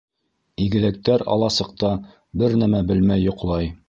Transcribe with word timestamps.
Игеҙәктәр 0.63 1.23
аласыҡта 1.35 1.91
бер 2.43 2.57
нәмә 2.63 2.81
белмәй 2.93 3.25
йоҡлай. 3.27 3.71